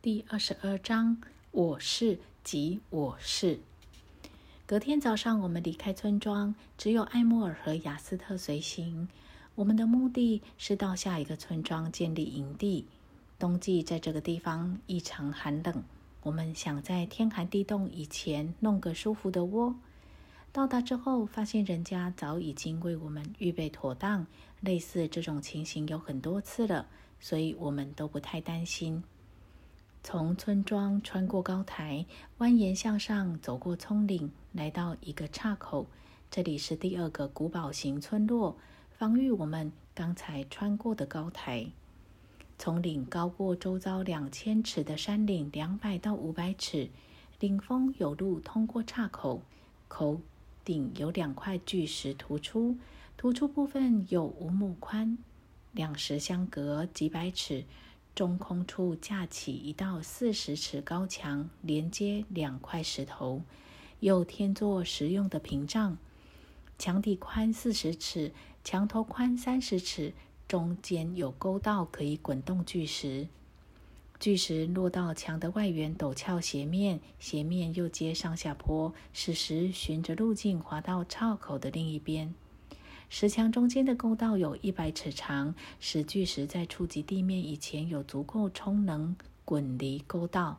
[0.00, 1.16] 第二十二章，
[1.50, 3.58] 我是即我是。
[4.64, 9.08] 隔天早上，我们离开村庄，只有艾莫尔和雅斯特随行。
[9.56, 12.86] 我们的目的是到下一个村庄建立营地。
[13.40, 15.82] 冬季在这个地方异常寒冷，
[16.22, 19.74] 我们想在天寒地冻以前弄个舒服的窝。
[20.52, 24.24] 到达之后，发现人家早已经为我们预备妥当。
[24.60, 26.86] 类似这种情形有很多次了，
[27.18, 29.02] 所以我们都不太担心。
[30.10, 32.06] 从村庄穿过高台，
[32.38, 35.86] 蜿蜒向上，走过葱岭，来到一个岔口。
[36.30, 38.56] 这里是第二个古堡型村落，
[38.96, 41.66] 防御我们刚才穿过的高台。
[42.58, 46.88] 丛岭高过周遭两千尺的山岭两百到五百尺，
[47.38, 49.42] 顶峰有路通过岔口，
[49.88, 50.22] 口
[50.64, 52.78] 顶有两块巨石突出，
[53.18, 55.18] 突出部分有五亩宽，
[55.72, 57.66] 两石相隔几百尺，
[58.18, 63.42] 中空处架起一道四十尺高墙，连接两块石头，
[64.00, 65.96] 又添作实用的屏障。
[66.80, 68.32] 墙底宽四十尺，
[68.64, 70.14] 墙头宽三十尺，
[70.48, 73.28] 中间有沟道可以滚动巨石。
[74.18, 82.34] 巨石落到墙的外缘陡峭斜面，斜面又接上下坡，使石循着路径滑到岔口的另一边。
[83.10, 90.58] 石墙中间的沟道有一百尺长，使巨石在触及地面以前有足够冲能滚离沟道。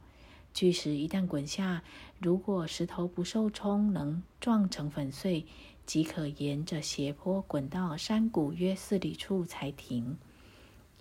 [0.51, 1.83] 巨石一旦滚下，
[2.17, 5.45] 如果石头不受冲能撞成粉碎，
[5.85, 10.17] 即可沿着斜坡滚到山谷约四里处才停。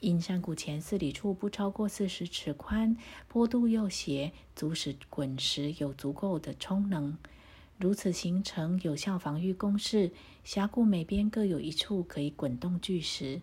[0.01, 2.95] 因山谷前四里处不超过四十尺宽，
[3.27, 7.17] 坡度又斜，足使滚石有足够的冲能，
[7.79, 10.11] 如此形成有效防御工事。
[10.45, 13.41] 峡谷每边各有一处可以滚动巨石，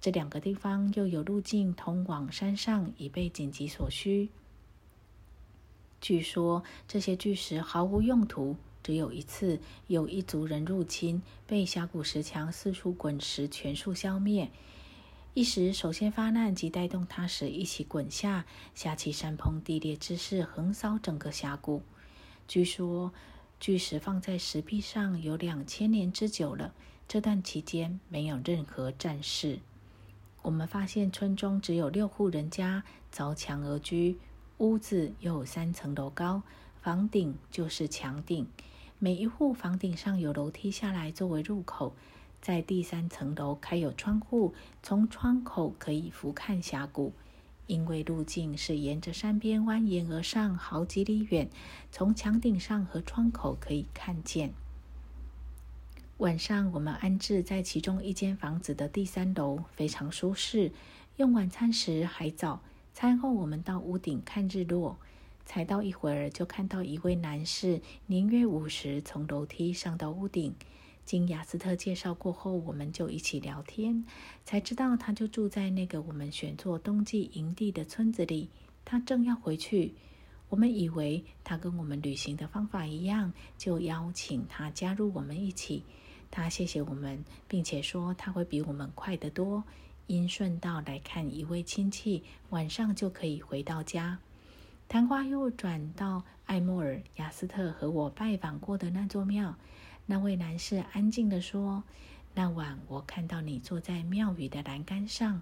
[0.00, 4.30] 这两个地方又有路径通往山上，以备紧急所需。
[6.00, 14.50] 据说这些巨石毫无用途，只有一次有一族人入侵，被峡谷石墙四处滚石全数消灭。
[15.34, 21.82] 一时，首先发难及带动它时一起滚下，下起山崩地裂之势，横扫整个峡谷。
[22.48, 23.12] 据说
[23.60, 26.72] 巨石放在石壁上有两千年之久了。
[27.06, 29.58] 这段期间没有任何战事。
[30.40, 32.82] 我们发现村中只有六户人家
[33.14, 34.16] 凿墙而居，
[34.56, 36.42] 屋子有三层楼高，
[36.80, 38.46] 房顶就是墙顶，
[38.98, 41.94] 每一户房顶上有楼梯下来作为入口。
[42.40, 47.12] 在第三层楼开有窗户，从窗口可以俯瞰峡谷。
[47.70, 51.48] 因为路径是沿着山边蜿蜒而上好几里远，
[51.92, 54.52] 从墙顶上和窗口可以看见。
[56.18, 60.72] 晚上我们安置在其中一间房子的第三楼，非常舒适。
[61.16, 62.60] 用晚餐时还早，
[62.92, 64.98] 餐后我们到屋顶看日落。
[65.46, 70.54] 才到一会儿，就看到一位男士，年约五十，从楼梯上到屋顶。
[71.10, 74.04] 经雅斯特介绍过后，我们就一起聊天，
[74.44, 78.48] 才知道他就住在那个我们选做冬季营地的村子里。
[78.84, 79.92] 他正要回去，
[80.48, 85.82] 我们以为他跟我们旅行的方法一样，就邀请他加入我们一起。
[86.30, 89.64] 他谢谢我们，并且说他会比我们快得多，
[90.06, 94.16] 因顺道来看一位亲戚，晚上就可以回到家。
[94.86, 99.56] 谈话又转到艾莫尔、雅斯特和我拜访过的那座庙。
[100.10, 101.84] 那位男士安静地说
[102.34, 105.40] ：“那晚我看到你坐在庙宇的栏杆上。”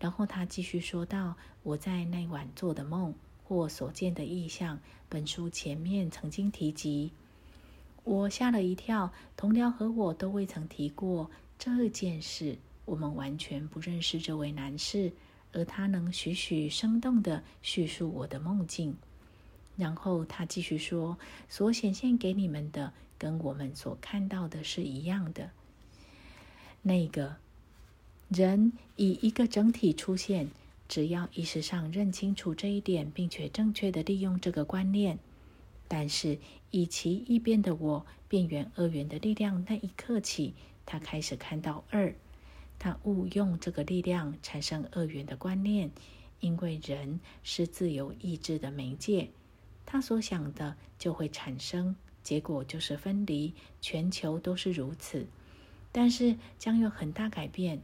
[0.00, 7.12] 然后他继续说道：“我在那晚做的梦或所见的意象，本书前面曾经提及。”
[8.04, 9.12] 我吓了一跳。
[9.36, 12.56] 同僚和我都未曾提过这件事。
[12.86, 15.12] 我们完全不认识这位男士，
[15.52, 18.96] 而他能栩栩生动地叙述我的梦境。
[19.76, 21.18] 然后他继续说
[21.50, 25.50] ：“所显现给你们的。”跟我们所看到的是一样的。
[26.82, 27.36] 那个
[28.28, 30.48] 人以一个整体出现，
[30.88, 35.18] 只要意识上认清楚这一点，并且正确的利用这个观念。
[35.88, 36.38] 但是
[36.70, 40.54] 以其异变的我变圆二元的力量那一刻起，
[40.84, 42.14] 他开始看到二。
[42.78, 45.90] 他误用这个力量产生二元的观念，
[46.40, 49.30] 因为人是自由意志的媒介，
[49.86, 51.96] 他所想的就会产生。
[52.26, 55.28] 结果就是分离，全球都是如此。
[55.92, 57.80] 但是将有很大改变，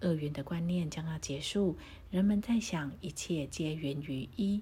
[0.00, 1.78] 二元的观念将要结束。
[2.10, 4.60] 人们在想，一切皆源于一。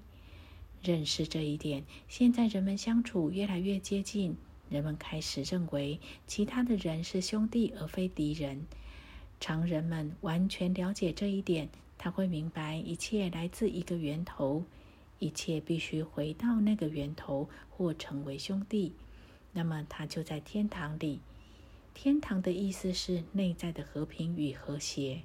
[0.81, 4.37] 认识这一点，现在人们相处越来越接近。
[4.69, 8.65] 人们开始认为，其他的人是兄弟而非敌人。
[9.41, 11.67] 常人们完全了解这一点，
[11.97, 14.63] 他会明白一切来自一个源头。
[15.19, 18.91] 一切必须回到那个源头或成为兄弟，
[19.55, 21.21] 那么他就在天堂里。
[21.93, 25.23] 天堂的意思是内在的和平与和谐。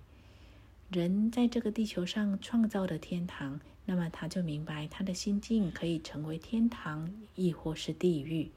[0.89, 8.51] 人在这个地球上创造的天堂，那么他就明白他的心境可以成为天堂，亦或是地狱。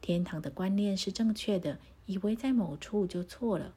[0.00, 3.74] 天堂的观念是正确的，以为在某处就错了。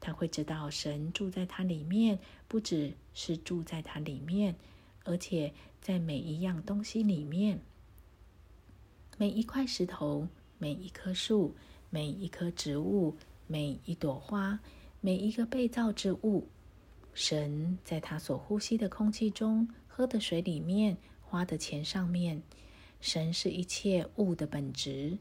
[0.00, 4.56] 他会知道神住在他里面，不只是住在他里面，
[5.04, 7.60] 而且在每一样东西里面，
[9.16, 10.28] 每一块石头，
[10.62, 11.52] 每一棵树。
[11.90, 13.16] 每一棵植物，
[13.48, 14.60] 每一朵花，
[15.00, 16.46] 每一个被造之物，
[17.12, 22.42] 神在他所呼吸的空气中、喝的水里面、花的钱上面，
[23.00, 25.18] 神是一切物的本质。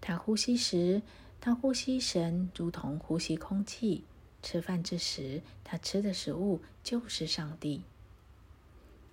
[0.00, 1.02] 他呼吸时，
[1.40, 4.04] 他呼吸神如同呼吸空气；
[4.42, 7.82] 吃饭之时，他吃的食物就是上帝。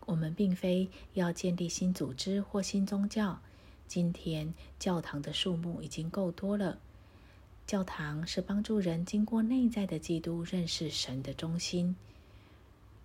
[0.06, 3.42] 我们并非要建立新组织或新宗教。
[3.88, 6.80] 今天教堂的数目已经够多了。
[7.66, 11.96] 教堂是帮助人经过内在的基督认识神的中心。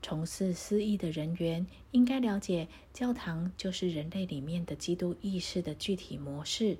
[0.01, 6.79] 从事私意的人员应该了解，教堂就是人类里面的基督意识的具体模式。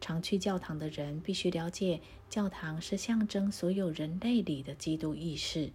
[0.00, 5.70] 常去教堂的人必须了解，教堂是象征所有人类里的基督意识。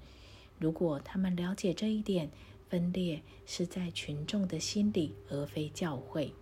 [0.59, 2.29] 如果他们了解这一点，
[2.69, 6.33] 分裂是在群众的心里，而非教会。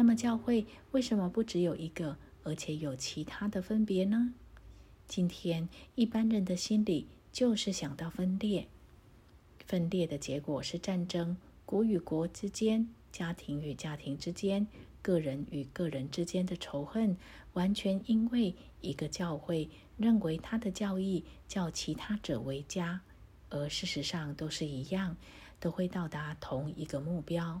[0.00, 4.32] 那么，教会为什么不只有一个，而且有其他的分别呢？
[5.06, 8.66] 今天一般人的心里就是想到分裂，
[9.66, 11.36] 分裂的结果是战争，
[11.66, 14.66] 国与国之间，家庭与家庭之间，
[15.02, 17.14] 个人与个人之间的仇恨，
[17.52, 19.68] 完全因为一个教会
[19.98, 23.02] 认为他的教义叫其他者为家，
[23.50, 25.14] 而事实上都是一样，
[25.60, 27.60] 都会到达同一个目标。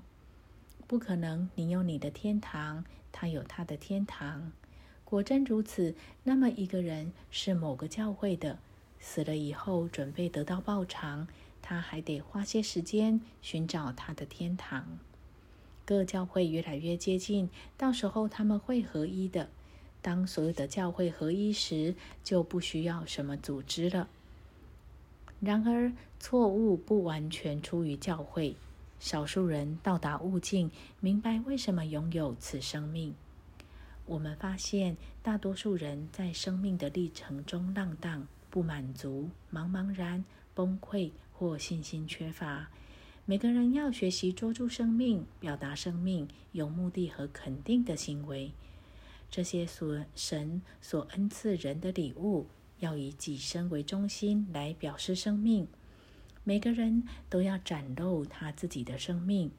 [0.90, 4.50] 不可能，你有你的天堂，他有他的天堂。
[5.04, 5.94] 果真如此，
[6.24, 8.58] 那么一个人是某个教会的，
[8.98, 11.28] 死了以后准备得到报偿，
[11.62, 14.98] 他还得花些时间寻找他的天堂。
[15.84, 19.48] 各教会越来越接近，到时候他们会合一的。
[20.02, 21.94] 当所有的教会合一时，
[22.24, 24.08] 就不需要什么组织了。
[25.38, 28.56] 然而，错误不完全出于教会。
[29.00, 30.70] 少数人到达悟境，
[31.00, 33.14] 明白为什么拥有此生命。
[34.04, 40.24] 我们发现，大多数人在生命的历程中浪荡、不满足、茫茫然、
[40.54, 42.68] 崩溃或信心缺乏。
[43.24, 48.52] 每个人要学习捉住生命，表达生命，有目的和肯定的行为。
[49.30, 52.48] 这些所神所恩赐人的礼物，
[52.80, 55.66] 要以己身为中心来表示生命。
[56.44, 59.50] 每个人都要展露他自己的生命。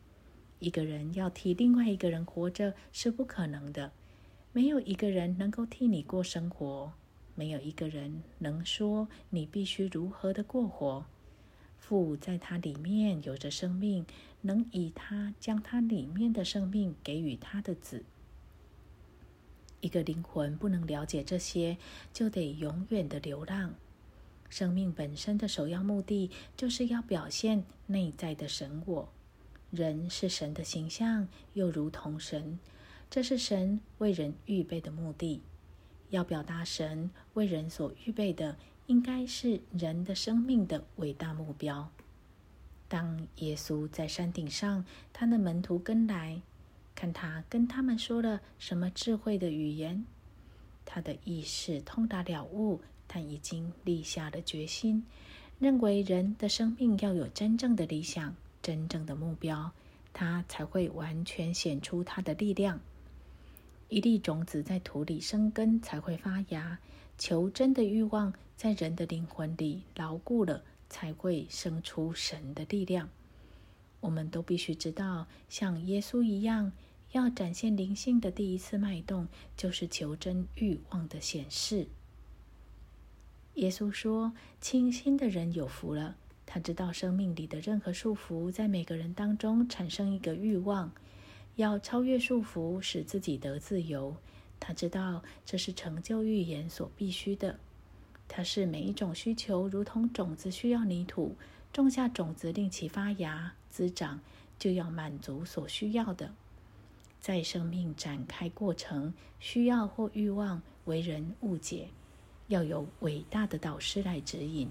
[0.60, 3.92] 一个人要替另外一个人活着是不可能的。
[4.54, 6.92] 没有一个人能够替你过生活，
[7.36, 11.06] 没有一个人能说你必须如何的过活。
[11.80, 14.06] 父在他里面有着生命，
[14.42, 18.04] 能以他将他里面的生命给予他的子。
[19.80, 21.78] 一个灵魂不能了解这些，
[22.14, 23.74] 就得永远的流浪。
[24.52, 29.10] 生命本身的首要目的，就是要表现内在的神我。
[29.72, 32.60] 人是神的形象，又如同神，
[33.10, 35.42] 这是神为人预备的目的。
[36.10, 41.90] 要表达神为人所预备的，应该是人的生命的伟大目标。
[42.90, 46.42] 当耶稣在山顶上，他的门徒跟来，
[46.94, 50.06] 看他跟他们说了什么智慧的语言，
[50.84, 52.82] 他的意识通达了悟。
[53.12, 55.06] 他已经立下了决心，
[55.60, 59.74] 认为人的生命要有真正的理想、真正的目标，
[60.14, 62.80] 他才会完全显出他的力量。
[63.90, 66.80] 一粒种子在土里生根，才会发芽。
[67.18, 73.10] 求真的欲望在人的灵魂里牢固了，才会生出神的力量。
[74.00, 76.72] 我们都必须知道，像耶稣一样，
[77.12, 79.28] 要展现灵性的第一次脉动，
[79.58, 81.88] 就是求真欲望的显示。
[83.56, 84.32] 耶稣说
[84.62, 86.16] ：“清心的人有福了。
[86.46, 90.92] 他知道生命里的任何束缚，在每个人当中产生一个欲望，
[91.56, 94.16] 要超越束缚，使自己得自由。
[94.60, 97.60] 他知道这是成就预言所必须的。
[98.28, 101.36] 他是每一种需求，如同种子需要泥土，
[101.74, 104.22] 种下种子令其发芽滋长，
[104.58, 106.34] 就要满足所需要的。
[107.20, 111.90] 在生命展开过程，需要或欲望为人误解。”
[112.52, 114.70] 要有伟大的导师来指引。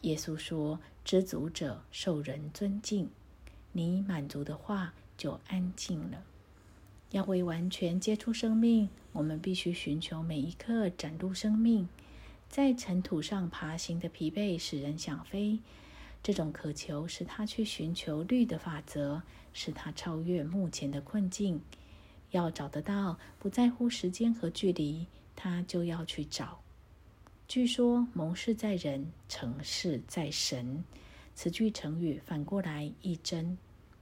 [0.00, 3.08] 耶稣说：“知足者受人尊敬。”
[3.70, 6.24] 你满足的话就安静了。
[7.12, 11.88] 要为完全接触生命，我们必须寻求每一刻展露生命。
[12.48, 15.60] 在尘土上爬行的疲惫使人想飞，
[16.20, 19.22] 这种渴求使他去寻求律的法则，
[19.52, 21.60] 使他超越目前的困境。
[22.32, 26.60] 要找得到，不在乎时间和距离，他就要去找。
[27.52, 30.82] 据说“谋事在人，成事在神”，
[31.36, 33.58] 此句成语反过来一真：“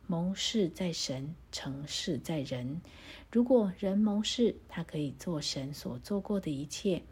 [0.07, 2.81] 谋事在神，成事在人。”
[3.29, 7.03] 如果人谋事，他可以做神所做过的一切，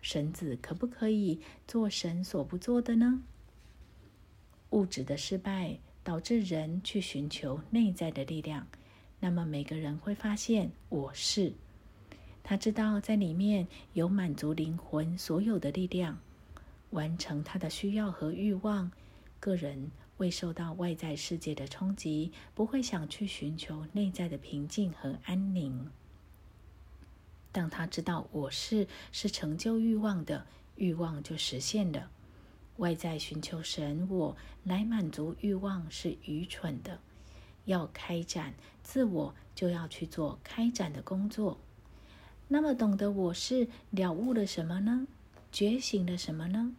[0.00, 3.22] 神子可不可以做神所不做的呢？
[4.70, 8.66] 物质的失败导致人去寻求内在的力量，
[9.20, 11.52] 那么每个人会发现我是。
[12.44, 16.18] 他知道，在里面有满足灵魂所有的力量，
[16.90, 18.90] 完成他的需要和欲望。
[19.38, 25.90] 个人未受到外在世界的冲击，不会想去寻求内在的平静和安宁。
[27.50, 30.46] 当他知道我是是成就欲望的，
[30.76, 32.10] 欲望就实现了。
[32.78, 36.98] 外在寻求神我来满足欲望是愚蠢的。
[37.66, 41.60] 要开展自我，就要去做开展的工作。
[42.52, 45.06] 那么，懂得我是了悟了什么呢？
[45.50, 46.74] 觉醒了什么呢？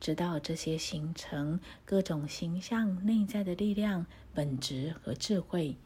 [0.00, 5.76] 知道这些形成各种形象内在的力量、本质和智慧，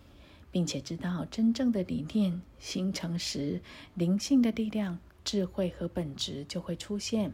[0.50, 3.60] 并且知道真正的理念形成时，
[3.92, 7.30] 灵性的力量、智慧和本质就会出现。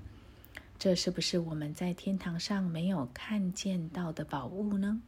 [0.80, 5.00] 这是不是我们在天堂上没有看见到的宝物呢？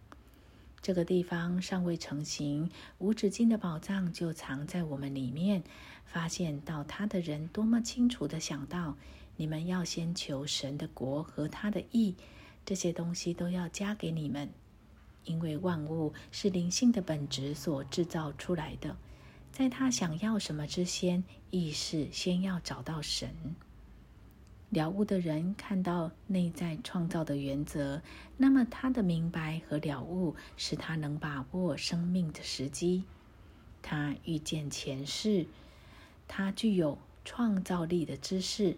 [0.81, 5.63] 这个地方尚未成型，无止境的宝藏就藏在我们里面。
[6.05, 8.97] 发现到他的人多么清楚的想到，
[9.37, 12.15] 你们要先求神的国和他的义，
[12.65, 14.49] 这些东西都要加给你们，
[15.25, 18.97] 因为万物是灵性的本质所制造出来的。
[19.53, 23.29] 在他想要什么之先，意识先要找到神。
[24.71, 28.03] 了悟的人看到内在创造的原则，
[28.37, 33.05] 那么他的明白和了悟使他能把握生命的时机。
[33.81, 35.47] 他遇见前世。
[36.27, 38.77] 他具有创造力的知识，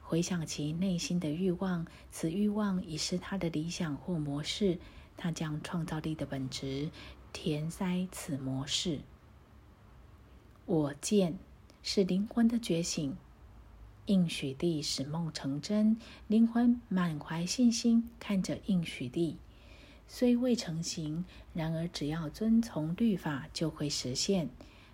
[0.00, 4.78] 回想其内心的欲望，此欲望已是他的理想或模式。
[5.16, 6.90] 他将创造力的本质
[7.32, 8.98] 填塞此模式。
[10.66, 11.38] 我见
[11.82, 13.16] 是灵魂的觉醒，
[14.08, 15.96] 应许地使梦成真。
[16.26, 19.36] 灵魂满怀信心看着应许地，
[20.08, 21.24] 虽未成形，
[21.54, 24.50] 然而只要遵从律法，就会实现。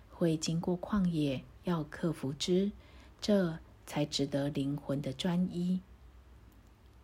[0.09, 1.43] 会经过旷野。
[1.65, 2.71] 要克服之，
[3.19, 3.57] 这
[3.87, 5.81] 才值得灵魂的专一。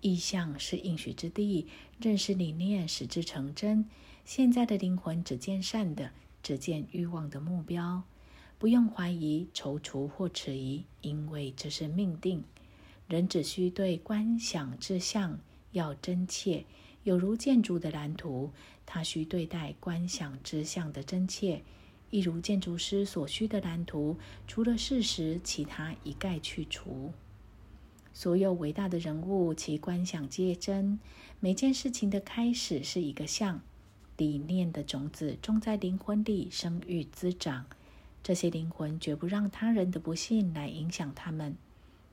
[0.01, 1.65] 意象是应许之地，
[1.99, 3.89] 认识理念使之成真。
[4.23, 6.11] 现在的灵魂只见善的，
[6.43, 8.03] 只见欲望的目标，
[8.61, 12.43] 不用怀疑、踌躇或迟疑，因为这是命定。
[13.07, 15.39] 人只需对观想之相
[15.71, 16.65] 要真切，
[17.03, 18.51] 有如建筑的蓝图，
[18.85, 21.63] 他需对待观想之相的真切。
[22.11, 27.11] 一如建筑师所需的蓝图，除了事实，其他一概去除。
[28.13, 30.99] 所有伟大的人物，其观想皆真。
[31.39, 33.59] 每件事情的开始是一个像，
[34.17, 37.65] 理念的种子种在灵魂里，生育滋长。
[38.23, 41.55] 这些灵魂绝不让他人的不幸来影响他们，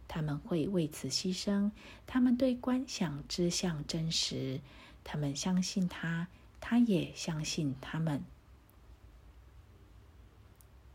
[0.06, 1.70] 他们会为此牺牲。
[2.06, 4.60] 他们对观想之相真实，
[5.04, 6.28] 他们相信他，
[6.60, 8.22] 他也相信他们。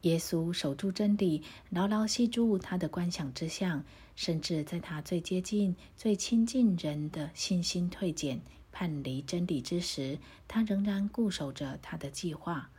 [0.01, 8.41] 耶稣守住真理，牢牢系住他的观想之相，甚至在他最接近、最亲近人的信心退减、
[8.71, 12.69] 叛离真理之时，他仍然固守着他的计划。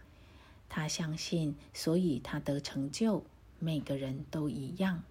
[0.68, 3.24] 他相信，所以他得成就。
[3.58, 5.02] 每个人都一样。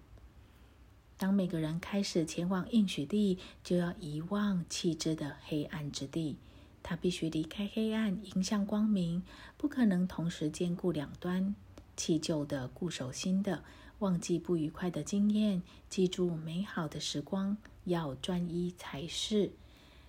[1.16, 6.36] 当每个人开始前往应许地，就要遗忘弃之的黑暗之地。
[6.82, 9.22] 他必须离开黑暗，迎向光明，
[9.56, 11.54] 不可能同时兼顾两端。
[11.96, 13.64] 弃旧的，固守新的，
[14.00, 17.56] 忘记不愉快的经验，记住美好的时光。
[17.84, 19.52] 要专一才是，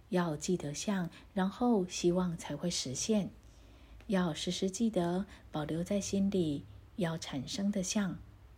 [0.09, 3.29] 要记得像，然后希望才会实现。
[4.07, 6.63] 要时时记得，保留在心里。
[6.97, 8.17] 要产生的像，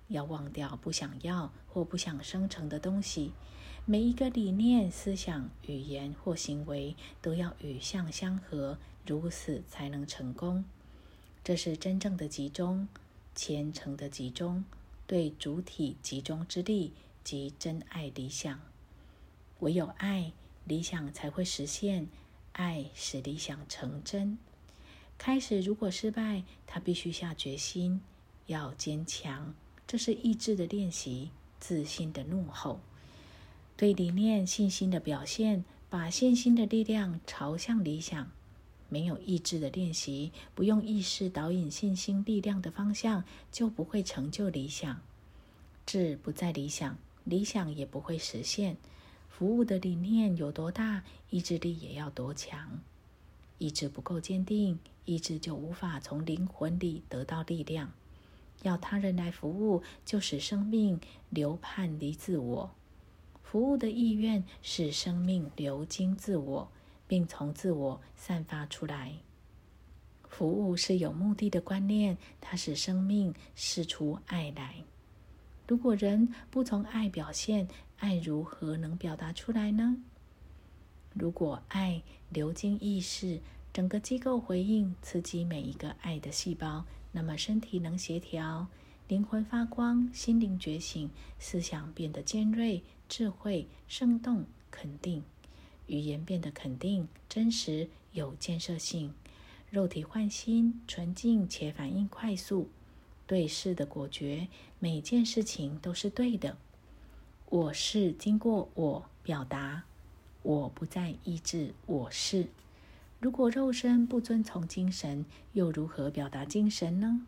[0.09, 3.31] 要忘掉不想要或不想生成的东西。
[3.85, 8.77] 每一个理念、思想、语言或行为都要与相相合，
[9.07, 10.65] 如此才能成功。
[11.43, 12.87] 这是真正的集中。
[13.33, 14.65] 虔诚的集中，
[15.07, 18.59] 对主体集中之力及真爱理想，
[19.61, 20.31] 唯有爱，
[20.65, 22.07] 理想才会实现；
[22.51, 24.37] 爱使理想成真。
[25.17, 28.01] 开始如果失败，他必须下决心，
[28.45, 29.53] 要坚强。
[29.85, 32.79] 这是意志的练习，自信的怒吼，
[33.75, 38.29] 对理念信心的表现，把信心的力量朝向理想。
[38.89, 45.01] 没有意志的练习，不用意识导引信心力量的方向，就不会成就理想。
[45.85, 48.77] 志不在理想，理想也不会实现。
[49.29, 52.79] 服务的理念有多大，意志力也要多强。
[53.57, 57.91] 意志不够坚定，意志就无法从灵魂里得到力量。
[58.61, 60.99] 要他人来服务，就使生命
[61.29, 62.71] 流叛离自我。
[63.41, 66.69] 服务的意愿使生命流经自我，
[67.07, 69.13] 并从自我散发出来。
[70.27, 74.83] 服务是有目的的观念，它使生命释出爱来。
[75.67, 79.97] 如果人不从爱表现，爱如何能表达出来呢？
[81.13, 83.39] 如果爱流经意识，
[83.73, 88.67] 整个机构回应刺激每一个爱的细胞，那么身体能协调，
[89.07, 95.23] 灵魂发光，心灵觉醒，思想变得尖锐、智慧、生动、肯定，
[95.85, 99.13] 语言变得肯定、真实、有建设性，
[99.69, 102.69] 肉体换新、纯净且反应快速。
[103.27, 104.47] 对事的果决，
[104.79, 106.57] 每件事情都是对的。
[107.49, 109.83] 我是经过我表达，
[110.41, 112.47] 我不再抑制我是。
[113.19, 117.25] 如果肉身不遵从精神，又如何表达精神呢？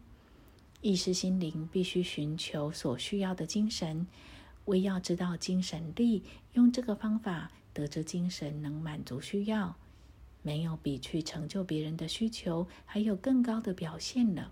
[0.82, 4.06] 意识心灵必须寻求所需要的精神，
[4.66, 9.76] 为要知道精神力，用这个方法得知精神能满足需要。
[10.42, 14.52] 没有比去成就别人的需求还有更高的表现了。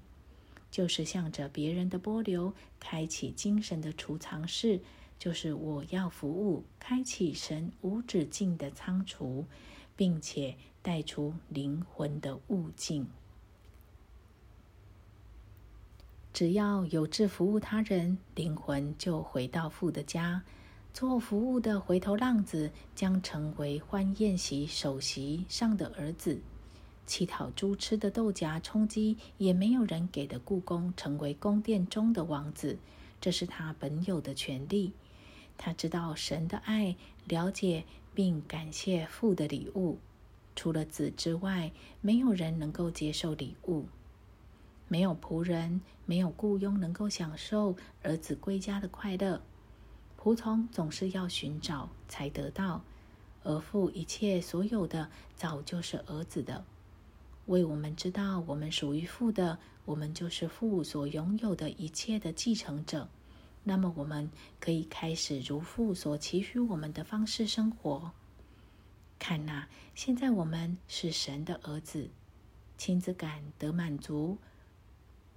[0.69, 4.81] 就是向着别人的波流，开启精神的储藏室，
[5.17, 9.45] 就是我要服务，开启神无止境的仓储，
[9.95, 13.05] 并且带出灵魂的悟境。
[16.31, 20.41] 只要有志服务他人，灵魂就回到父的家。
[20.93, 26.39] 做服务的回头浪子，将成为欢宴席首席上的儿子。
[27.05, 32.77] 乞讨猪吃的豆荚充饥，也没有人给的故宫成为宫殿中的王子，
[33.19, 34.93] 这是他本有的权利。
[35.57, 36.95] 他知道神的爱，
[37.25, 39.99] 了解并感谢父的礼物。
[40.57, 43.85] 除了子之外，没有人能够接受礼物。
[44.87, 49.39] 没有仆人，没有雇佣能够享受儿子归家的快乐。
[50.19, 52.81] 仆从总是要寻找才得到，
[53.43, 56.65] 而父一切所有的，早就是儿子的。
[57.45, 63.07] 为我们知道，我们属于父的，我们就是父所拥有的一切的继承者。
[63.63, 64.27] 那么，我们
[64.59, 68.11] 可以开始如父所期许我们的方式生活。
[69.19, 72.09] 看呐，现在我们是神的儿子，
[72.77, 74.37] 亲子感得满足，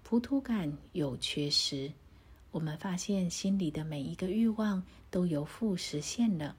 [0.02, 1.92] 普土感有缺失。
[2.52, 6.56] 我们发现心里的每一个欲望都由父实现了。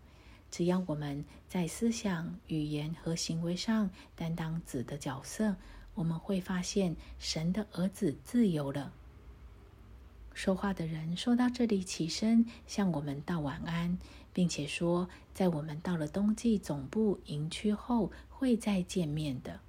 [0.49, 5.55] 只要我们在思想、语言和行为上担当子的角色，
[5.93, 8.93] 我们会发现神的儿子自由了。
[10.33, 13.97] 说话的人说到这里，起身向我们道晚安，
[14.33, 19.59] 并且说，在我们到了冬季总部营区后会再见面的。